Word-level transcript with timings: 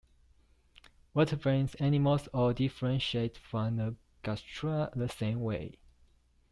Vertebrate 1.13 1.75
animals 1.79 2.25
all 2.29 2.53
differentiate 2.53 3.37
from 3.37 3.75
the 3.77 3.95
gastrula 4.23 4.89
the 4.95 5.07
same 5.07 5.41
way. 5.41 5.75